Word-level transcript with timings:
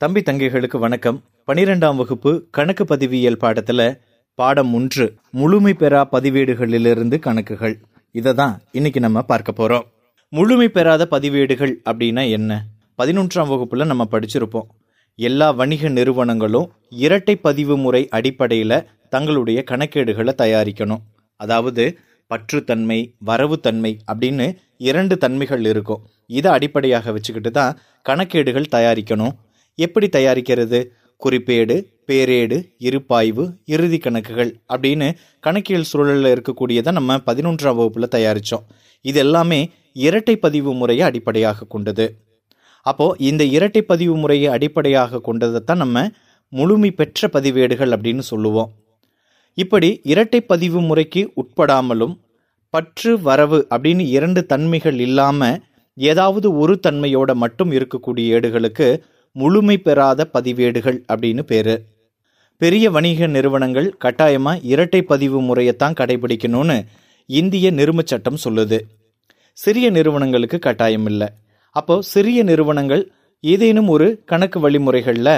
தம்பி 0.00 0.20
தங்கைகளுக்கு 0.20 0.78
வணக்கம். 0.78 1.18
பனிரெண்டாம் 1.48 1.96
வகுப்பு 1.96 2.30
கணக்கு 2.50 2.84
பதிவியல் 2.84 3.38
பாடத்துல 3.42 3.80
பாடம் 4.34 4.74
ஒன்று 4.74 5.04
முழுமை 5.30 5.72
பெறா 5.72 6.00
பதிவேடுகளிலிருந்து 6.14 7.18
கணக்குகள். 7.18 7.76
இதை 8.10 8.32
தான் 8.34 8.60
இன்னைக்கு 8.72 9.00
நம்ம 9.00 9.22
பார்க்க 9.22 9.52
போறோம். 9.60 9.86
முழுமை 10.32 10.68
பெறாத 10.68 11.06
பதிவேடுகள் 11.10 11.72
அப்படின்னா 11.90 12.24
என்ன? 12.30 12.66
பதினொன்றாம் 13.02 13.52
வகுப்புல 13.52 13.86
நம்ம 13.86 14.06
படிச்சிருப்போம். 14.10 14.68
எல்லா 15.18 15.50
வணிக 15.50 15.88
நிறுவனங்களும் 15.88 16.68
இரட்டை 16.90 17.36
பதிவு 17.36 17.76
முறை 17.76 18.08
அடிப்படையில் 18.08 18.86
தங்களுடைய 19.08 19.64
கணக்கேடுகளை 19.70 20.34
தயாரிக்கணும். 20.42 21.02
அதாவது 21.40 21.98
பற்றுத்தன்மை 22.30 23.00
வரவுத்தன்மை 23.30 23.94
அப்படின்னு 24.12 24.46
இரண்டு 24.90 25.16
தன்மைகள் 25.18 25.64
இருக்கும். 25.64 26.04
இதை 26.26 26.52
அடிப்படையாக 26.52 27.12
வச்சுக்கிட்டு 27.12 27.50
தான் 27.50 27.76
கணக்கேடுகள் 28.08 28.72
தயாரிக்கணும். 28.76 29.34
எப்படி 29.78 30.06
தயாரிக்கிறது? 30.16 30.78
குறிப்பேடு 31.22 31.76
பேரேடு 32.08 32.56
இருப்பாய்வு 32.86 33.44
இறுதி 33.74 33.98
கணக்குகள் 33.98 34.50
அப்படின்னு 34.72 35.08
கணக்கியல் 35.44 35.88
சூழலில் 35.90 36.30
இருக்கக்கூடியதை 36.34 36.90
நம்ம 36.92 37.16
பதினொன்றாம் 37.28 37.78
வகுப்பில் 37.78 38.14
தயாரித்தோம் 38.16 38.64
இது 39.04 39.18
எல்லாமே 39.24 39.60
இரட்டை 40.06 40.34
பதிவு 40.36 40.70
முறையை 40.74 41.04
அடிப்படையாக 41.08 41.68
கொண்டது. 41.74 42.06
அப்போது 42.86 43.18
இந்த 43.28 43.42
இரட்டை 43.56 43.82
பதிவு 43.82 44.14
முறையை 44.16 44.48
அடிப்படையாக 44.56 45.20
கொண்டதை 45.28 45.60
தான் 45.60 45.82
நம்ம 45.84 46.02
முழுமை 46.52 46.90
பெற்ற 46.90 47.28
பதிவேடுகள் 47.32 47.94
அப்படின்னு 47.96 48.24
சொல்லுவோம். 48.32 48.70
இப்படி 49.58 49.88
இரட்டை 50.12 50.40
பதிவு 50.52 50.80
முறைக்கு 50.88 51.22
உட்படாமலும் 51.42 52.14
பற்று 52.74 53.12
வரவு 53.28 53.58
அப்படின்னு 53.74 54.04
இரண்டு 54.16 54.40
தன்மைகள் 54.52 54.98
இல்லாமல் 55.06 55.60
ஏதாவது 55.96 56.48
ஒரு 56.62 56.74
தன்மையோட 56.86 57.30
மட்டும் 57.44 57.70
இருக்கக்கூடிய 57.76 58.34
ஏடுகளுக்கு 58.36 58.88
முழுமை 59.40 59.76
பெறாத 59.78 60.20
பதிவேடுகள் 60.34 60.98
அப்படின்னு 61.12 61.42
பேரு. 61.50 61.74
பெரிய 62.60 62.90
வணிக 62.90 63.26
நிறுவனங்கள் 63.26 63.88
கட்டாயமா 64.04 64.52
இரட்டை 64.72 65.00
பதிவு 65.10 65.38
முறையைத்தான் 65.48 65.98
கடைபிடிக்கணும்னு 66.00 66.78
இந்திய 67.28 67.70
நிறுமச் 67.70 68.10
சட்டம் 68.12 68.42
சொல்லுது. 68.44 68.78
சிறிய 69.56 69.86
நிறுவனங்களுக்கு 69.90 70.58
கட்டாயம் 70.58 71.06
இல்லை 71.06 71.28
அப்போ 71.76 71.94
சிறிய 72.12 72.42
நிறுவனங்கள் 72.50 73.02
ஏதேனும் 73.44 73.90
ஒரு 73.94 74.06
கணக்கு 74.24 74.58
வழிமுறைகளில் 74.64 75.34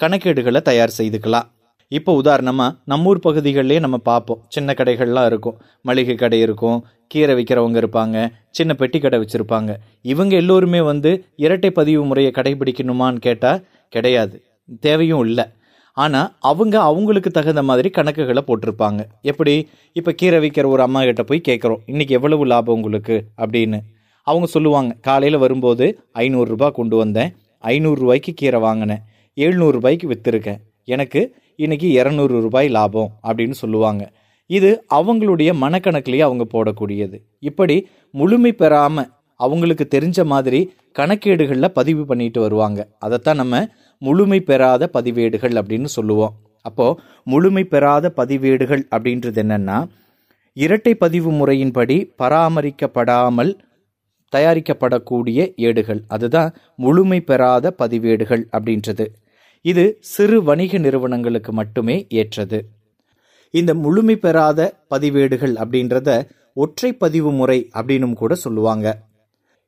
கணக்கேடுகளை 0.00 0.60
தயார் 0.68 0.96
செய்துக்கலாம். 0.98 1.48
இப்போ 1.90 2.12
உதாரணமாக 2.12 2.76
நம்ம 2.84 3.08
ஊர் 3.08 3.20
பகுதிகளிலே 3.24 3.80
நம்ம 3.80 3.96
பார்ப்போம் 3.96 4.42
சின்ன 4.48 4.74
கடைகள்லாம் 4.76 5.26
இருக்கும். 5.26 5.60
மளிகை 5.82 6.14
கடை 6.14 6.40
இருக்கும் 6.40 6.84
கீரை 7.06 7.34
விற்கிறவங்க 7.34 7.78
இருப்பாங்க 7.82 8.32
சின்ன 8.50 8.74
பெட்டி 8.74 8.98
கடை 8.98 9.18
வச்சுருப்பாங்க. 9.18 9.76
இவங்க 10.02 10.36
எல்லோருமே 10.36 10.80
வந்து 10.80 11.24
இரட்டை 11.36 11.70
பதிவு 11.70 12.04
முறையை 12.04 12.32
கடைபிடிக்கணுமான்னு 12.34 13.16
கேட்டால் 13.16 13.66
கிடையாது. 13.88 14.42
தேவையும் 14.80 15.24
இல்லை. 15.24 15.44
ஆனால் 15.92 16.32
அவங்க 16.40 16.80
அவங்களுக்கு 16.80 17.30
தகுந்த 17.30 17.62
மாதிரி 17.62 17.90
கணக்குகளை 17.96 18.42
போட்டிருப்பாங்க. 18.46 19.00
எப்படி? 19.22 19.68
இப்போ 19.92 20.12
கீரை 20.12 20.38
விற்கிற 20.40 20.66
ஒரு 20.66 20.82
அம்மா 20.82 21.02
கிட்ட 21.02 21.22
போய் 21.22 21.46
கேட்குறோம் 21.48 21.80
இன்னைக்கு 21.86 22.14
எவ்வளவு 22.14 22.44
லாபம் 22.46 22.74
உங்களுக்கு? 22.74 23.24
அப்படின்னு. 23.36 23.78
அவங்க 24.22 24.46
சொல்லுவாங்க 24.46 24.96
காலையில் 25.00 25.38
வரும்போது 25.38 25.98
ஐநூறுரூபா 26.14 26.70
கொண்டு 26.70 26.96
வந்தேன். 26.96 27.34
ஐநூறுரூவாய்க்கு 27.62 28.32
கீரை 28.34 28.60
வாங்கினேன். 28.60 29.02
எழுநூறுபாய்க்கு 29.36 30.12
விற்றுருக்கேன் 30.12 30.60
எனக்கு 30.84 31.34
இன்னைக்கு 31.64 31.88
இரநூறு 31.98 32.34
ரூபாய் 32.40 32.68
லாபம் 32.68 33.08
அப்படின்னு 33.28 33.56
சொல்லுவாங்க. 33.60 34.02
இது 34.46 34.68
அவங்களுடைய 34.94 35.50
மனக்கணக்கிலேயே 35.62 36.22
அவங்க 36.26 36.44
போடக்கூடியது. 36.52 37.16
இப்படி 37.40 37.76
முழுமை 38.10 38.52
பெறாம 38.58 39.04
அவங்களுக்கு 39.40 39.84
தெரிஞ்ச 39.94 40.24
மாதிரி 40.24 40.60
கணக்கேடுகளில் 40.98 41.74
பதிவு 41.78 42.06
பண்ணிட்டு 42.06 42.40
வருவாங்க. 42.40 42.88
அதைத்தான் 42.98 43.36
நம்ம 43.36 43.66
முழுமை 43.98 44.40
பெறாத 44.40 44.90
பதிவேடுகள் 44.92 45.54
அப்படின்னு 45.60 45.90
சொல்லுவோம். 45.96 46.34
அப்போ 46.62 46.86
முழுமை 47.24 47.64
பெறாத 47.64 48.12
பதிவேடுகள் 48.16 48.84
அப்படின்றது 48.96 49.40
என்னன்னா 49.44 49.78
இரட்டை 50.52 50.94
பதிவு 50.94 51.30
முறையின்படி 51.32 51.96
பராமரிக்கப்படாமல் 52.22 53.52
தயாரிக்கப்படக்கூடிய 54.32 55.54
ஏடுகள். 55.68 56.02
அதுதான் 56.08 56.50
முழுமை 56.76 57.20
பெறாத 57.20 57.74
பதிவேடுகள் 57.78 58.44
அப்படின்றது. 58.56 59.06
இது 59.64 59.84
சிறு 60.00 60.42
வணிக 60.42 60.78
நிறுவனங்களுக்கு 60.78 61.52
மட்டுமே 61.52 62.06
ஏற்றது. 62.08 62.58
இந்த 63.50 63.74
முழுமை 63.74 64.16
பெறாத 64.16 64.60
பதிவேடுகள் 64.90 65.54
அப்படின்றத 65.62 66.28
ஒற்றை 66.54 66.92
பதிவு 66.92 67.30
முறை 67.32 67.58
அப்படின்னும் 67.74 68.12
கூட 68.12 68.34
சொல்லுவாங்க. 68.34 68.86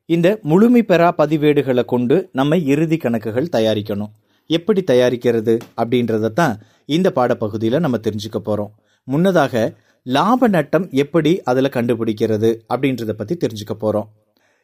இந்த 0.05 0.39
முழுமை 0.41 0.81
பெறா 0.87 1.09
பதிவேடுகளை 1.17 1.85
கொண்டு 1.85 2.29
நம்ம 2.31 2.57
இறுதி 2.57 2.97
கணக்குகள் 2.97 3.51
தயாரிக்கணும். 3.51 4.11
எப்படி 4.49 4.81
தயாரிக்கிறது 4.91 5.53
அப்படின்றத 5.81 6.31
தான் 6.31 6.55
இந்த 6.85 7.11
பாடப்பகுதியில் 7.11 7.79
நம்ம 7.79 7.97
தெரிஞ்சுக்க 8.07 8.39
போறோம். 8.45 8.71
முன்னதாக 9.07 9.73
லாப 10.03 10.47
நட்டம் 10.47 10.89
எப்படி 10.89 11.41
அதில் 11.43 11.75
கண்டுபிடிக்கிறது 11.75 12.49
அப்படின்றத 12.73 13.11
பத்தி 13.11 13.35
தெரிஞ்சுக்க 13.35 13.73
போறோம். 13.81 14.07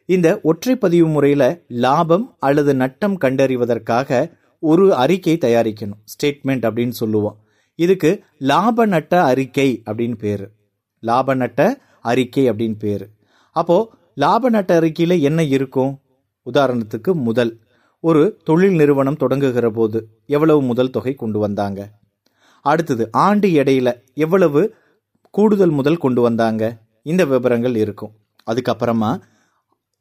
இந்த 0.08 0.40
ஒற்றை 0.42 0.76
பதிவு 0.76 1.08
முறையில 1.08 1.60
லாபம் 1.68 2.36
அல்லது 2.38 2.74
நட்டம் 2.74 3.16
கண்டறிவதற்காக 3.18 4.30
ஒரு 4.58 4.94
அறிக்கை 4.94 5.38
தயாரிக்கணும். 5.40 6.00
ஸ்டேட்மெண்ட் 6.04 6.66
அப்படின்னு 6.68 6.90
சொல்லுவோம். 6.90 7.38
இதுக்கு 7.74 8.24
லாப 8.38 8.86
நட்ட 8.86 9.24
அறிக்கை 9.24 9.82
அப்படின்னு 9.86 10.14
பேர். 10.14 10.50
லாப 11.00 11.34
நட்ட 11.34 11.80
அறிக்கை 12.00 12.50
அப்படின்னு 12.50 12.78
பேர். 12.78 13.10
அப்போது 13.52 13.90
லாப 14.14 14.48
நட்ட 14.48 14.76
அறிக்கையில் 14.76 15.20
என்ன 15.20 15.44
இருக்கும்? 15.44 16.00
உதாரணத்துக்கு 16.52 17.12
முதல். 17.12 17.60
ஒரு 18.00 18.40
தொழில் 18.44 18.74
நிறுவனம் 18.74 19.16
தொடங்குகிற 19.16 19.70
போது 19.70 20.08
எவ்வளவு 20.26 20.62
முதல் 20.62 20.90
தொகை 20.90 21.14
கொண்டு 21.14 21.38
வந்தாங்க? 21.38 21.90
அடுத்தது 22.62 23.08
ஆண்டு 23.12 23.48
இடையில 23.48 24.00
எவ்வளவு 24.14 24.74
கூடுதல் 25.30 25.70
முதல் 25.70 25.96
கொண்டு 25.96 26.20
வந்தாங்க? 26.20 26.78
இந்த 27.02 27.24
விவரங்கள் 27.24 27.76
இருக்கும். 27.76 28.12
அதுக்கப்புறமா 28.50 29.20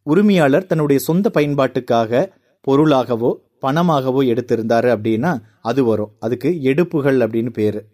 உரிமையாளர் 0.03 0.66
தன்னுடைய 0.66 1.01
சொந்த 1.01 1.31
பயன்பாட்டுக்காக 1.34 2.29
பொருளாகவோ 2.62 3.47
பணமாகவோ 3.62 4.22
எடுத்திருந்தாரு 4.23 4.90
அப்படின்னா 4.95 5.41
அது 5.62 5.84
வரும். 5.84 6.12
அதுக்கு 6.19 6.62
எடுப்புகள் 6.62 7.18
அப்படின்னு 7.18 7.50
பேரு. 7.50 7.85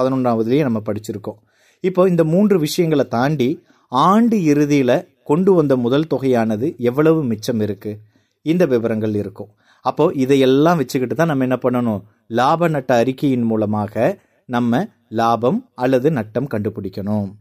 பதினொன்றாவதுலேயே 0.00 0.60
நம்ம 0.60 0.82
படிச்சிருக்கோம். 0.86 1.40
இப்போ 1.80 2.08
இந்த 2.08 2.24
மூன்று 2.24 2.58
விஷயங்களை 2.58 3.08
தாண்டி 3.08 3.62
ஆண்டு 3.88 4.36
இறுதியில 4.36 5.06
கொண்டு 5.24 5.52
வந்த 5.52 5.76
முதல் 5.76 6.06
தொகையானது 6.14 6.76
எவ்வளவு 6.76 7.24
மிச்சம் 7.24 7.60
இருக்கு? 7.60 7.98
இந்த 8.42 8.66
விவரங்கள் 8.66 9.14
இருக்கும். 9.14 9.48
அப்போ 9.82 10.10
இதையெல்லாம் 10.14 10.76
வச்சுக்கிட்டு 10.76 11.14
தான் 11.14 11.26
நம்ம 11.26 11.42
என்ன 11.42 11.58
பண்ணணும்? 11.62 12.02
லாப 12.26 12.68
நட்ட 12.68 12.94
அறிக்கையின் 12.94 13.42
மூலமாக 13.42 14.18
நம்ம 14.46 14.88
லாபம் 15.08 15.70
அல்லது 15.74 16.10
நட்டம் 16.10 16.48
கண்டுபிடிக்கணும். 16.50 17.32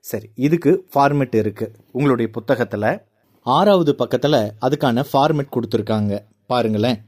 சரி 0.00 0.30
இதுக்கு 0.34 0.86
ஃபார்மெட் 0.94 1.34
இருக்கு. 1.34 1.72
உங்களுடைய 1.92 2.30
புத்தகத்துல 2.40 3.02
ஆறாவது 3.40 3.94
பக்கத்துல 3.98 4.50
அதுக்கான 4.60 5.04
ஃபார்மெட் 5.12 5.52
கொடுத்துருக்காங்க. 5.56 6.18
பாருங்களேன். 6.46 7.04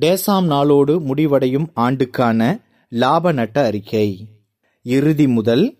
டேசாம் 0.00 0.46
நாளோடு 0.46 1.00
முடிவடையும் 1.00 1.70
ஆண்டுக்கான 1.74 2.40
லாப 2.88 3.32
நட்ட 3.32 3.64
அறிக்கை. 3.64 4.06
இறுதி 4.82 5.28
முதல் 5.28 5.76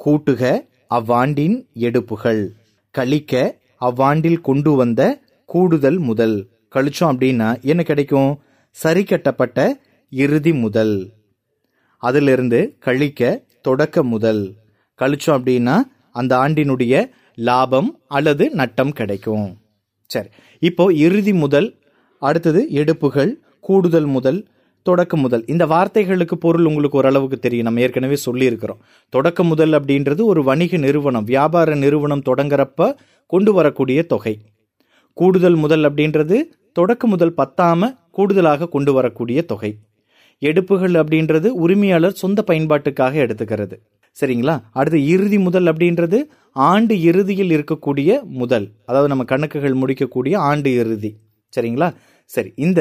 கூட்டுக 0.00 0.42
அவ்வாண்டின் 0.90 1.56
எடுப்புகள். 1.72 2.42
கழிக்க 2.90 3.58
அவ்வாண்டில் 3.80 4.40
கொண்டு 4.40 4.72
வந்த 4.74 5.20
கூடுதல் 5.44 5.98
முதல். 5.98 6.36
கழிச்சோம் 6.74 7.10
அப்படின்னா 7.12 7.48
என்ன 7.62 7.82
கிடைக்கும்? 7.82 8.30
சரி 8.70 9.02
கட்டப்பட்ட 9.04 9.80
இறுதி 10.12 10.52
முதல். 10.52 11.12
அதிலிருந்து 12.02 12.76
கழிக்க 12.78 13.42
தொடக்க 13.62 14.04
முதல். 14.04 14.54
கழிச்சோம் 14.98 15.36
அப்படின்னா 15.38 15.76
அந்த 16.10 16.36
ஆண்டினுடைய 16.36 16.94
லாபம் 17.34 18.00
அல்லது 18.06 18.50
நட்டம் 18.50 18.92
கிடைக்கும். 18.92 19.58
சரி 20.10 20.28
இப்போ 20.62 20.92
இறுதி 20.92 21.32
முதல் 21.32 21.68
அடுத்தது 22.22 22.70
எடுப்புகள் 22.70 23.32
கூடுதல் 23.68 24.08
முதல் 24.16 24.40
தொடக்க 24.82 25.14
முதல். 25.16 25.44
இந்த 25.46 25.64
வார்த்தைகளுக்கு 25.66 26.34
பொருள் 26.44 26.66
உங்களுக்கு 26.68 26.98
ஓரளவுக்கு 26.98 27.38
தெரியும். 27.38 27.64
நம்ம 27.64 27.80
ஏற்கனவே 27.80 28.16
சொல்லியிருக்கிறோம். 28.26 28.80
தொடக்க 29.08 29.40
முதல் 29.44 29.70
அப்படின்றது 29.70 30.22
ஒரு 30.32 30.42
வணிக 30.44 30.76
நிறுவனம் 30.76 31.24
வியாபார 31.24 31.74
நிறுவனம் 31.74 32.26
தொடங்குறப்ப 32.26 32.94
கொண்டு 33.26 33.52
வரக்கூடிய 33.52 34.02
தொகை. 34.02 34.34
கூடுதல் 35.12 35.56
முதல் 35.56 35.84
அப்படின்றது 35.88 36.38
தொடக்க 36.72 37.06
முதல் 37.06 37.34
பத்தாம 37.36 37.90
கூடுதலாக 38.10 38.68
கொண்டு 38.68 38.92
வரக்கூடிய 38.92 39.42
தொகை. 39.42 39.72
எடுப்புகள் 40.42 40.94
அப்படின்றது 41.02 41.48
உரிமையாளர் 41.64 42.20
சொந்த 42.22 42.44
பயன்பாட்டுக்காக 42.46 43.14
எடுத்துக்கிறது. 43.24 43.76
சரிங்களா? 44.20 44.56
அடுத்து 44.72 44.98
இறுதி 45.06 45.38
முதல் 45.38 45.64
அப்படின்றது 45.64 46.18
ஆண்டு 46.52 46.94
இறுதியில் 47.02 47.52
இருக்கக்கூடிய 47.56 48.10
முதல். 48.40 48.66
அதாவது 48.86 49.08
நம்ம 49.08 49.24
கணக்குகள் 49.24 49.74
முடிக்கக்கூடிய 49.74 50.34
ஆண்டு 50.50 50.70
இறுதி. 50.74 51.10
சரிங்களா? 51.56 51.88
சரி 52.34 52.50
இந்த 52.56 52.80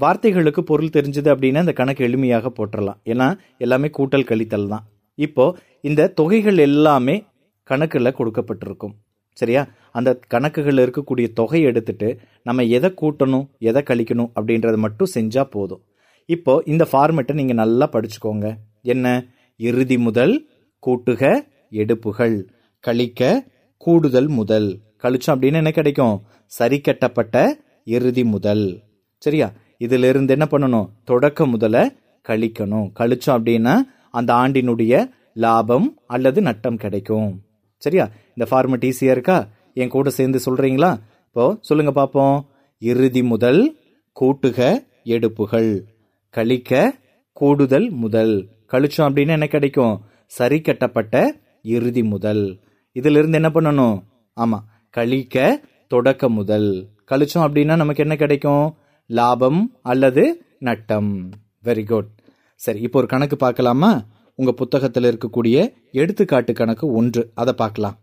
வார்த்தைகளுக்கு 0.00 0.60
பொருள் 0.60 0.90
தெரிஞ்சது 0.92 1.30
அப்படின்னா 1.34 1.58
இந்த 1.58 1.72
கணக்கு 1.72 2.08
எளிமையாக 2.08 2.52
போட்டுடலாம் 2.56 2.98
ஏன்னா 3.04 3.38
எல்லாமே 3.58 3.90
கூட்டல் 3.98 4.24
கழித்தல் 4.24 4.68
தான். 4.68 4.88
இப்போ 5.14 5.56
இந்த 5.80 6.08
தொகைகள் 6.08 6.58
எல்லாமே 6.58 7.24
கணக்கில் 7.62 8.14
கொடுக்கப்பட்டிருக்கும். 8.14 8.94
சரியா? 9.32 9.68
அந்த 9.92 10.20
கணக்குகளில் 10.28 10.90
இருக்கக்கூடிய 10.90 11.32
தொகை 11.32 11.62
எடுத்துட்டு 11.62 12.18
நம்ம 12.42 12.62
எதை 12.62 12.94
கூட்டணும் 13.00 13.46
எதை 13.58 13.82
கழிக்கணும் 13.82 14.30
அப்படின்றத 14.40 14.76
மட்டும் 14.76 15.12
செஞ்சா 15.14 15.44
போதும். 15.44 15.82
இப்போ 16.24 16.62
இந்த 16.66 16.88
ஃபார்மெட்டை 16.92 17.32
நீங்க 17.32 17.52
நல்லா 17.52 17.90
படிச்சுக்கோங்க. 17.92 18.54
என்ன? 18.82 19.26
இறுதி 19.56 19.98
முதல் 19.98 20.48
கூட்டுக 20.86 21.46
எடுப்புகள். 21.70 22.48
கழிக்க 22.80 23.46
கூடுதல் 23.76 24.28
முதல். 24.28 24.78
கழிச்சோம் 25.02 25.34
அப்படின்னு 25.34 25.54
என்ன 25.54 25.70
கிடைக்கும்? 25.70 26.22
சரி 26.46 26.80
கட்டப்பட்ட 26.80 27.58
இறுதி 27.84 28.24
முதல். 28.24 28.80
சரியா? 29.18 29.52
இதுல 29.82 30.08
இருந்து 30.08 30.32
என்ன 30.32 30.46
பண்ணணும்? 30.50 30.88
தொடக்க 31.04 31.46
முதல 31.46 31.92
கழிக்கணும். 32.28 32.90
கழிச்சோம் 32.98 33.38
அப்படின்னா 33.38 33.74
அந்த 34.10 34.34
ஆண்டினுடைய 34.34 35.10
லாபம் 35.34 35.98
அல்லது 36.06 36.42
நட்டம் 36.42 36.76
கிடைக்கும். 36.76 37.42
சரியா? 37.76 38.10
இந்த 38.36 38.44
ஃபார்மெட் 38.50 38.92
ஈஸியா 38.92 39.10
இருக்கா? 39.10 39.48
என் 39.74 39.88
கூட 39.88 40.10
சேர்ந்து 40.10 40.40
சொல்றீங்களா? 40.46 40.98
இப்போ 41.26 41.58
சொல்லுங்க 41.60 41.92
பாப்போம் 42.00 42.40
இறுதி 42.78 43.22
முதல் 43.22 43.76
கூட்டுக 44.20 44.86
எடுப்புகள். 45.04 45.84
கழிக்க 46.30 46.94
கூடுதல் 47.32 47.90
முதல். 47.90 48.48
கழிச்சோம் 48.72 49.06
அப்படின்னா 49.06 49.28
என்ன 49.28 49.46
கிடைக்கும்? 49.46 50.00
சரி 50.26 50.60
கட்டப்பட்ட 50.60 51.34
இறுதி 51.62 52.02
முதல். 52.02 52.58
இதுல 52.94 53.18
இருந்து 53.18 53.32
என்ன 53.32 53.48
பண்ணணும்? 53.48 54.02
ஆமா. 54.36 54.58
கழிக்க 54.90 55.60
தொடக்க 55.88 56.28
முதல். 56.28 56.88
கழிச்சோம் 57.10 57.44
அப்படின்னா 57.46 57.76
நமக்கு 57.76 58.02
என்ன 58.02 58.16
கிடைக்கும்? 58.16 58.74
லாபம் 59.18 59.60
அல்லது 59.82 60.22
நட்டம். 60.58 61.30
வெரி 61.64 61.84
குட் 61.86 62.10
சரி 62.54 62.80
இப்போ 62.80 62.98
ஒரு 62.98 63.08
கணக்கு 63.08 63.36
பார்க்கலாமா? 63.36 63.92
உங்க 64.34 64.52
புத்தகத்தில் 64.52 65.04
இருக்கக்கூடிய 65.04 65.72
எடுத்துக்காட்டு 65.92 66.52
கணக்கு 66.52 66.86
ஒன்று. 66.92 67.30
அதை 67.34 67.52
பார்க்கலாம். 67.52 67.96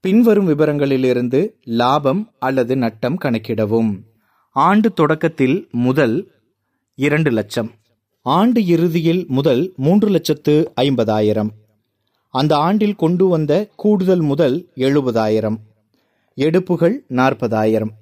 பின்வரும் 0.00 0.48
விவரங்களிலிருந்து 0.48 1.40
லாபம் 1.64 2.22
அல்லது 2.38 2.76
நட்டம் 2.76 3.18
கணக்கிடவும். 3.24 3.92
ஆண்டு 4.50 4.92
தொடக்கத்தில் 4.92 5.56
முதல் 5.70 6.16
இரண்டு 6.94 7.30
லட்சம். 7.30 7.70
ஆண்டு 8.22 8.60
இறுதியில் 8.66 9.24
முதல் 9.28 9.72
மூன்று 9.76 10.08
லட்சத்து 10.08 10.72
ஐம்பதாயிரம். 10.80 11.50
அந்த 12.34 12.56
ஆண்டில் 12.56 13.00
கொண்டு 13.02 13.26
வந்த 13.26 13.52
கூடுதல் 13.76 14.24
முதல் 14.30 14.56
எழுபதாயிரம். 14.76 15.58
எடுப்புகள் 16.34 16.96
நாற்பதாயிரம். 17.08 17.92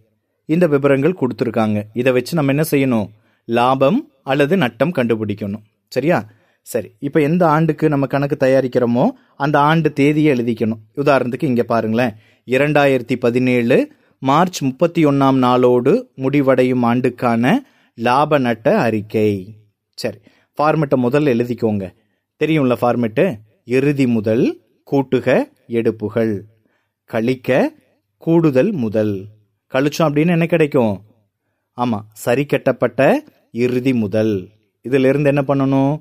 இந்த 0.45 0.67
விவரங்கள் 0.67 1.17
கொடுத்துருக்காங்க. 1.21 1.83
இதை 1.93 2.13
வச்சு 2.13 2.43
நம்ம 2.43 2.53
என்ன 2.53 2.63
செய்யணும்? 2.71 3.09
லாபம் 3.45 4.11
அல்லது 4.23 4.57
நட்டம் 4.57 4.93
கண்டுபிடிக்கணும். 4.93 5.63
சரியா? 5.89 6.29
சரி. 6.63 6.91
இப்போ 6.99 7.21
எந்த 7.21 7.49
ஆண்டுக்கு 7.49 7.89
நம்ம 7.89 8.07
கணக்கு 8.07 8.47
தயாரிக்கிறோமோ 8.47 9.09
அந்த 9.37 9.59
ஆண்டு 9.59 9.93
தேதியை 9.93 10.37
எழுதிக்கணும். 10.37 10.79
உதாரணத்துக்கு 10.97 11.45
இங்கே 11.45 11.63
பாருங்களேன். 11.63 12.13
இரண்டாயிரத்தி 12.47 13.17
பதினேழு 13.17 13.93
மார்ச் 14.19 14.63
முப்பத்தி 14.63 15.07
ஒன்னாம் 15.07 15.39
நாளோடு 15.39 16.07
முடிவடையும் 16.15 16.83
ஆண்டுக்கான 16.83 17.67
லாப 17.95 18.39
நட்ட 18.39 18.79
அறிக்கை. 18.79 19.55
சரி. 19.95 20.19
ஃபார்மெட்டை 20.59 20.97
முதல்ல 20.97 21.35
எழுதிக்கோங்க. 21.35 21.95
தெரியும்ல 22.45 22.77
ஃபார்மெட்டு 22.81 23.35
இறுதி 23.65 24.07
முதல் 24.07 24.61
கூட்டுக 24.91 25.43
எடுப்புகள். 25.67 26.45
கழிக்க 27.05 27.73
கூடுதல் 28.17 28.73
முதல். 28.73 29.25
கழிச்சோம் 29.73 30.03
அப்படின்னு 30.03 30.27
என்ன 30.27 30.47
கிடைக்கும்? 30.47 31.03
ஆமாம் 31.73 32.09
சரி 32.13 32.47
கெட்டப்பட்ட 32.47 33.25
இறுதி 33.53 33.95
முதல். 33.95 34.49
இதுல 34.89 35.09
இருந்து 35.09 35.35
என்ன 35.35 35.43
பண்ணணும்? 35.43 36.01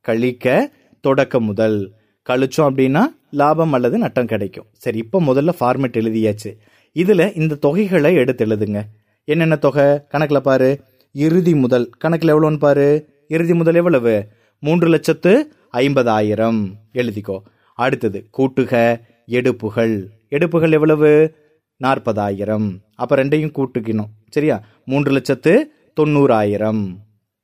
கழிக்க 0.00 0.72
தொடக்க 1.00 1.40
முதல். 1.40 1.92
கழிச்சோம் 2.28 2.70
அப்படின்னா 2.70 3.00
லாபம் 3.30 3.72
அல்லது 3.72 3.98
நட்டம் 3.98 4.26
கிடைக்கும். 4.26 4.66
சரி 4.72 4.98
இப்போ 4.98 5.20
முதல்ல 5.20 5.48
ஃபார்மெட் 5.60 5.96
எழுதியாச்சு. 5.96 6.56
இதுல 6.94 7.38
இந்த 7.40 7.58
தொகைகளை 7.66 8.14
எடுத்து 8.14 8.46
எழுதுங்க. 8.46 8.82
என்னென்ன 9.24 9.56
தொகை? 9.56 10.06
கணக்கில் 10.08 10.42
பாரு. 10.42 10.80
இறுதி 11.12 11.54
முதல். 11.54 11.90
கணக்கில் 11.98 12.34
எவ்வளோன்னு 12.34 12.58
பாரு? 12.58 13.08
இறுதி 13.28 13.54
முதல் 13.54 13.74
எவ்வளவு? 13.74 14.26
மூன்று 14.60 14.88
லட்சத்து 14.88 15.52
ஐம்பதாயிரம். 15.72 16.72
எழுதிக்கோ. 16.92 17.38
அடுத்தது 17.74 18.28
கூட்டுக 18.38 19.00
எடுப்புகள். 19.26 20.10
எடுப்புகள் 20.28 20.72
எவ்வளவு? 20.72 21.40
நாற்பதாயிரம். 21.82 22.66
அப்ப 22.94 23.16
ரெண்டையும் 23.16 23.54
கூட்டுக்கணும். 23.56 24.10
சரியா? 24.28 24.56
மூன்று 24.84 25.10
லட்சத்து 25.12 25.52
தொண்ணூறாயிரம். 26.00 26.80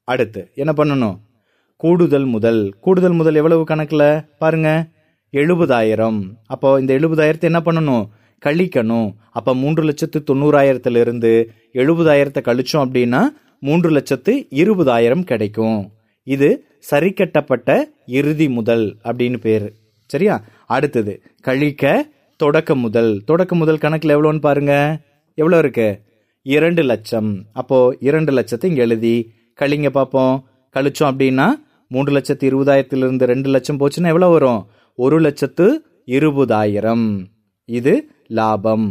அடுத்து 0.04 0.50
என்ன 0.54 0.72
பண்ணணும்? 0.76 1.16
கூடுதல் 1.76 2.24
முதல். 2.24 2.60
கூடுதல் 2.80 3.12
முதல் 3.12 3.34
எவ்வளவு 3.34 3.64
கணக்குல? 3.68 4.26
பாருங்க 4.38 4.88
எழுபதாயிரம். 5.32 6.18
அப்போ 6.46 6.80
இந்த 6.80 6.94
எழுபதாயிரத்தை 6.94 7.40
என்ன 7.40 7.60
பண்ணணும்? 7.64 8.08
கழிக்கணும். 8.46 9.14
அப்ப 9.30 9.54
மூன்று 9.54 9.82
லட்சத்து 9.82 10.22
தொண்ணூறாயிரத்துல 10.30 11.00
இருந்து 11.00 11.50
எழுபதாயிரத்தை 11.72 12.42
கழிச்சோம் 12.42 12.84
அப்படின்னா 12.86 13.22
மூன்று 13.60 13.90
லட்சத்து 13.90 14.46
இருபதாயிரம் 14.50 15.24
கிடைக்கும். 15.24 15.90
இது 16.22 16.48
சரி 16.78 17.10
கட்டப்பட்ட 17.12 17.88
இறுதி 18.06 18.48
முதல் 18.48 18.96
அப்படின்னு 19.04 19.36
பேரு. 19.36 19.74
சரியா? 20.06 20.44
அடுத்தது 20.66 21.22
கழிக்க 21.40 22.06
தொடக்க 22.40 22.74
முதல். 22.74 23.22
தொடக்க 23.24 23.52
முதல் 23.56 23.78
கணக்கில் 23.78 24.14
எவ்வளோன்னு 24.16 24.40
பாருங்க. 24.40 25.00
எவ்வளோ 25.34 25.58
இருக்கு? 25.58 26.02
இரண்டு 26.42 26.82
லட்சம். 26.82 27.30
அப்போ 27.52 27.96
இரண்டு 28.00 28.32
லட்சத்தை 28.32 28.64
இங்கே 28.64 28.84
எழுதி 28.86 29.32
கழிங்க 29.60 29.88
பார்ப்போம் 29.88 30.34
கழிச்சோம் 30.74 31.10
அப்படின்னா 31.12 31.46
மூன்று 31.88 32.12
லட்சத்து 32.12 32.44
இருபதாயிரத்திலிருந்து 32.50 33.24
ரெண்டு 33.24 33.48
லட்சம் 33.48 33.80
போச்சுன்னா 33.80 34.12
எவ்வளோ 34.14 34.28
வரும்? 34.28 34.66
ஒரு 34.94 35.20
லட்சத்து 35.20 35.66
இருபதாயிரம். 36.06 37.06
இது 37.64 37.94
லாபம். 38.28 38.88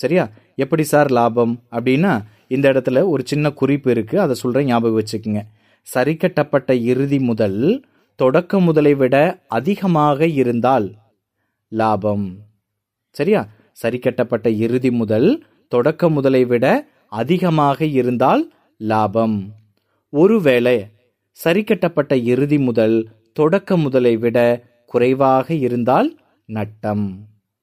சரியா? 0.00 0.24
எப்படி 0.54 0.82
சார் 0.82 1.10
லாபம்? 1.10 1.54
அப்படின்னா 1.70 2.12
இந்த 2.48 2.72
இடத்துல 2.72 3.08
ஒரு 3.08 3.22
சின்ன 3.26 3.50
குறிப்பு 3.50 3.92
இருக்குது 3.92 4.24
அதை 4.24 4.34
சொல்கிறேன் 4.34 4.66
ஞாபகம் 4.66 4.98
வச்சுக்கோங்க. 5.00 5.42
சரி 5.86 6.16
கட்டப்பட்ட 6.16 6.74
இறுதி 6.74 7.18
முதல் 7.18 7.84
தொடக்க 8.16 8.60
முதலை 8.60 8.94
விட 8.94 9.16
அதிகமாக 9.48 10.26
இருந்தால் 10.26 10.94
லாபம். 11.68 12.26
சரியா? 13.18 13.40
சரி 13.72 13.98
கட்டப்பட்ட 13.98 14.46
இறுதி 14.64 14.90
முதல் 15.00 15.28
தொடக்க 15.72 16.08
முதலை 16.08 16.44
விட 16.50 16.66
அதிகமாக 17.20 17.78
இருந்தால் 17.98 18.42
லாபம். 18.90 19.38
ஒருவேளை 20.12 20.76
சரி 21.36 21.62
கட்டப்பட்ட 21.64 22.12
இறுதி 22.32 22.58
முதல் 22.58 22.96
தொடக்க 23.32 23.76
முதலை 23.76 24.12
விட 24.24 24.38
குறைவாக 24.92 25.48
இருந்தால் 25.66 26.08
நட்டம். 26.48 27.06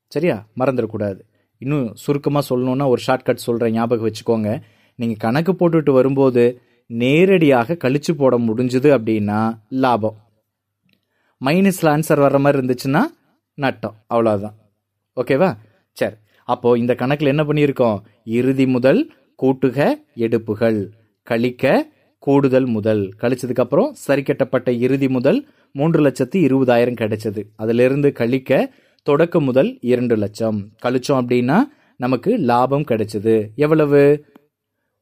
சரியா? 0.07 0.37
மறந்துடக்கூடாது. 0.59 1.21
இன்னும் 1.57 1.85
சுருக்கமாக 2.03 2.43
சொல்லணும்னா 2.49 2.87
ஒரு 2.93 3.01
ஷார்ட்கட் 3.07 3.45
சொல்கிறேன் 3.47 3.73
ஞாபகம் 3.73 4.07
வச்சுக்கோங்க. 4.07 4.49
நீங்கள் 4.95 5.21
கணக்கு 5.25 5.53
போட்டுட்டு 5.59 5.91
வரும்போது 5.99 6.43
நேரடியாக 6.85 7.77
கழிச்சு 7.83 8.13
போட 8.17 8.33
முடிஞ்சுது 8.47 8.89
அப்படின்னா 8.97 9.41
லாபம். 9.83 10.17
மைனஸில் 11.41 11.91
ஆன்சர் 11.95 12.23
வர்ற 12.25 12.39
மாதிரி 12.39 12.59
இருந்துச்சுன்னா 12.61 13.03
நட்டம். 13.57 13.97
அவ்வளோதான் 14.13 14.57
ஓகேவா? 15.21 15.57
சரி. 15.93 16.15
அப்போ 16.45 16.77
இந்த 16.77 16.95
கணக்கில் 16.95 17.27
என்ன 17.27 17.43
பண்ணியிருக்கோம்? 17.43 17.99
இறுதி 18.23 18.67
முதல் 18.67 19.11
கூட்டுக 19.43 19.93
எடுப்புகள். 20.15 20.91
கழிக்க 21.23 21.91
கூடுதல் 22.19 22.65
முதல். 22.65 23.13
கழிச்சதுக்கு 23.21 23.59
அப்புறம் 23.59 23.93
சரி 23.93 24.23
கட்டப்பட்ட 24.23 24.71
இறுதி 24.71 25.09
முதல் 25.09 25.47
மூன்று 25.71 26.01
லட்சத்து 26.01 26.39
இருபதாயிரம் 26.39 26.95
கிடைச்சது. 26.95 27.43
அதிலிருந்து 27.55 28.11
கழிக்க 28.11 28.73
தொடக்க 29.03 29.39
முதல் 29.39 29.77
இரண்டு 29.81 30.15
லட்சம். 30.15 30.71
கழிச்சோம் 30.83 31.21
அப்படின்னா 31.23 31.59
நமக்கு 31.97 32.37
லாபம் 32.37 32.81
கிடைச்சது. 32.81 33.49
எவ்வளவு? 33.55 34.25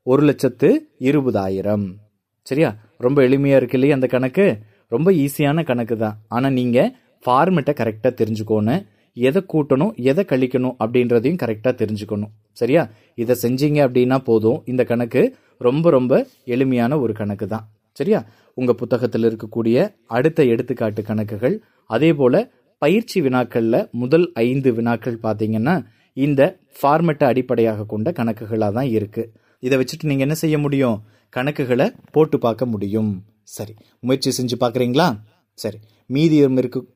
ஒரு 0.03 0.23
லட்சத்து 0.23 0.89
இருபதாயிரம். 0.99 1.93
சரியா? 2.41 2.75
ரொம்ப 2.97 3.21
எளிமையா 3.21 3.55
இருக்கு 3.55 3.73
இல்லையா 3.73 3.93
அந்த 3.93 4.07
கணக்கு? 4.07 4.59
ரொம்ப 4.87 5.11
ஈஸியான 5.11 5.65
கணக்கு 5.65 5.97
தான் 5.97 6.17
ஆனா 6.27 6.49
நீங்க 6.49 6.95
ஃபார்மெட்டை 7.25 7.73
கரெக்டா 7.73 8.07
தெரிஞ்சுக்கோணும் 8.07 8.85
எதை 9.13 9.45
கூட்டணும் 9.53 9.93
எதை 9.95 10.25
கழிக்கணும் 10.27 10.75
அப்படின்றதையும் 10.83 11.39
கரெக்டாக 11.43 11.73
தெரிஞ்சுக்கணும். 11.81 12.31
சரியா? 12.51 12.91
இதை 13.15 13.35
செஞ்சீங்க 13.41 13.79
அப்படின்னா 13.87 14.17
போதும். 14.17 14.63
இந்த 14.65 14.83
கணக்கு 14.83 15.35
ரொம்ப 15.57 15.89
ரொம்ப 15.89 16.27
எளிமையான 16.45 16.99
ஒரு 16.99 17.13
கணக்கு 17.13 17.47
தான். 17.47 17.67
சரியா? 17.91 18.25
உங்கள் 18.53 18.75
புத்தகத்தில் 18.75 19.23
இருக்கக்கூடிய 19.23 19.95
அடுத்த 20.07 20.43
எடுத்துக்காட்டு 20.43 21.03
கணக்குகள் 21.03 21.55
அதே 21.85 22.13
போல் 22.13 22.51
பயிற்சி 22.77 23.21
வினாக்களில் 23.21 23.89
முதல் 23.91 24.31
ஐந்து 24.33 24.73
வினாக்கள் 24.73 25.17
பார்த்தீங்கன்னா 25.23 25.85
இந்த 26.13 26.59
ஃபார்மெட்டை 26.81 27.23
அடிப்படையாக 27.23 27.83
கொண்ட 27.83 28.11
கணக்குகளாக 28.11 28.73
தான் 28.73 28.89
இருக்குது 28.97 29.29
இதை 29.59 29.77
வச்சுட்டு 29.77 30.03
நீங்கள் 30.03 30.25
என்ன 30.27 30.33
செய்ய 30.33 30.57
முடியும்? 30.57 31.03
கணக்குகளை 31.29 31.93
போட்டு 32.11 32.39
பார்க்க 32.39 32.65
முடியும். 32.65 33.23
சரி. 33.43 33.73
முயற்சி 33.99 34.43
செஞ்சு 34.43 34.55
பார்க்குறீங்களா? 34.59 35.19
சரி. 35.53 35.79
மீதி 36.05 36.35
இருக்கு 36.35 36.87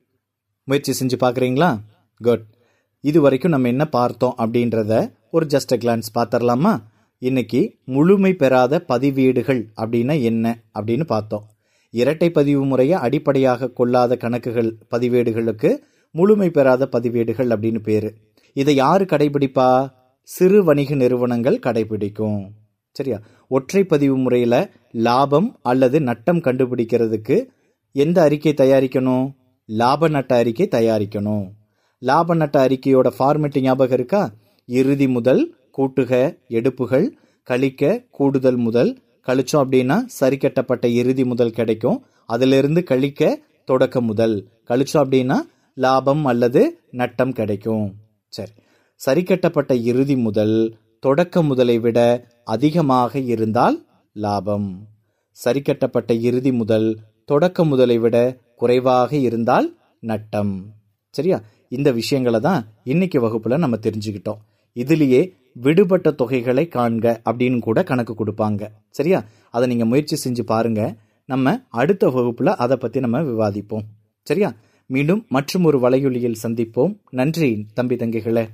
முயற்சி 0.64 0.92
செஞ்சு 1.00 1.16
பார்க்குறீங்களா? 1.24 1.78
குட் 2.18 2.44
இது 3.00 3.20
வரைக்கும் 3.20 3.50
நம்ம 3.50 3.68
என்ன 3.68 3.88
பார்த்தோம் 3.88 4.34
அப்படின்றத 4.38 5.12
ஒரு 5.30 5.46
ஜஸ்ட் 5.46 5.74
கிளான்ஸ் 5.74 6.08
பார்த்துடலாமா? 6.14 6.78
இன்னைக்கு 7.18 7.74
முழுமை 7.84 8.34
பெறாத 8.34 8.84
பதிவேடுகள் 8.88 9.66
அப்படின்னா 9.76 10.22
என்ன 10.22 10.62
அப்படின்னு 10.74 11.04
பார்த்தோம். 11.04 11.44
இரட்டை 11.90 12.30
பதிவு 12.30 12.64
முறையை 12.64 12.98
அடிப்படையாக 12.98 13.68
கொள்ளாத 13.68 14.16
கணக்குகள் 14.16 14.78
பதிவேடுகளுக்கு 14.90 15.76
முழுமை 16.10 16.50
பெறாத 16.50 16.88
பதிவேடுகள் 16.92 17.48
அப்படின்னு 17.48 17.78
பேரு. 17.78 18.14
இதை 18.52 18.74
யாரு 18.74 19.04
கடைபிடிப்பா? 19.04 19.92
சிறு 20.22 20.64
வணிக 20.64 20.94
நிறுவனங்கள் 20.94 21.58
கடைபிடிக்கும். 21.58 22.48
சரியா? 22.92 23.20
ஒற்றை 23.48 23.84
பதிவு 23.84 24.16
முறையில் 24.16 24.70
லாபம் 24.92 25.58
அல்லது 25.62 26.00
நட்டம் 26.00 26.38
கண்டுபிடிக்கிறதுக்கு 26.38 27.46
எந்த 27.92 28.22
அறிக்கை 28.22 28.54
தயாரிக்கணும்? 28.56 29.34
லாப 29.64 30.08
நட்ட 30.08 30.36
அறிக்கை 30.36 30.68
தயாரிக்கணும். 30.70 31.50
லாப 31.98 32.34
நட்ட 32.34 32.66
அறிக்கையோட 32.66 33.10
ஃபார்மெட் 33.18 33.60
ஞாபகம் 33.60 33.92
இருக்கா? 33.92 34.32
இறுதி 34.66 35.08
முதல் 35.08 35.54
கூட்டுக 35.78 36.38
எடுப்புகள் 36.48 37.16
கழிக்க 37.42 38.02
கூடுதல் 38.10 38.56
முதல். 38.56 38.98
கழிச்சோம் 39.26 39.62
அப்படின்னா 39.64 40.04
சரி 40.06 40.36
கட்டப்பட்ட 40.36 40.88
இறுதி 40.88 41.24
முதல் 41.24 41.50
கிடைக்கும். 41.50 42.04
அதிலிருந்து 42.26 42.82
கழிக்க 42.82 43.40
தொடக்க 43.64 44.00
முதல். 44.00 44.48
கழிச்சோம் 44.68 45.04
அப்படின்னா 45.04 45.36
லாபம் 45.74 46.24
அல்லது 46.24 46.80
நட்டம் 46.90 47.32
கிடைக்கும். 47.32 47.94
சரி. 48.28 48.50
சரி 48.94 49.22
கட்டப்பட்ட 49.22 49.74
இறுதி 49.74 50.16
முதல் 50.16 50.76
தொடக்க 51.00 51.42
முதலை 51.42 51.78
விட 51.78 52.26
அதிகமாக 52.44 53.18
இருந்தால் 53.18 53.84
லாபம். 54.12 54.86
சரி 55.30 55.62
கட்டப்பட்ட 55.62 56.14
இறுதி 56.14 56.52
முதல் 56.52 56.98
தொடக்க 57.24 57.64
முதலை 57.64 57.98
விட 57.98 58.36
குறைவாக 58.56 59.16
இருந்தால் 59.16 59.76
நட்டம். 60.00 60.72
சரியா? 61.10 61.40
இந்த 61.68 61.92
விஷயங்களை 61.92 62.40
தான் 62.40 62.66
இன்னைக்கு 62.84 63.20
வகுப்புல 63.20 63.58
நம்ம 63.58 63.76
தெரிஞ்சுக்கிட்டோம். 63.76 64.36
இதுலயே 64.74 65.32
விடுபட்ட 65.52 66.10
தொகைகளை 66.10 66.68
காண்க 66.68 67.20
அப்படின்னு 67.24 67.58
கூட 67.58 67.82
கணக்கு 67.82 68.14
கொடுப்பாங்க. 68.14 68.68
சரியா? 68.90 69.24
அதை 69.50 69.68
நீங்க 69.68 69.84
முயற்சி 69.84 70.30
செஞ்சு 70.30 70.40
பாருங்க. 70.40 70.96
நம்ம 71.24 71.60
அடுத்த 71.68 72.08
வகுப்புல 72.08 72.48
அதை 72.48 72.76
பத்தி 72.76 73.00
நம்ம 73.00 73.20
விவாதிப்போம். 73.20 73.82
சரியா? 74.22 74.54
மீண்டும் 74.86 75.24
மற்றும் 75.28 75.64
ஒரு 75.64 75.78
வலையொலியில் 75.78 76.34
சந்திப்போம். 76.42 76.98
நன்றி 77.10 77.66
தம்பி 77.74 77.96
தங்கைகளே. 77.96 78.48